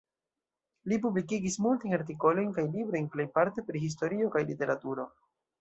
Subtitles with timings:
[0.93, 5.11] Li publikigis multajn artikolojn kaj librojn, plejparte pri historio kaj literaturo.